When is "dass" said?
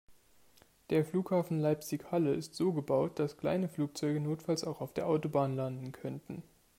3.19-3.37